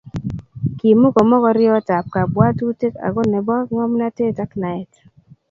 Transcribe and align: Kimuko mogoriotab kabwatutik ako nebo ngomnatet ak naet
Kimuko 0.77 1.19
mogoriotab 1.29 2.05
kabwatutik 2.13 2.93
ako 3.07 3.21
nebo 3.31 3.55
ngomnatet 3.71 4.37
ak 4.45 4.51
naet 4.61 4.91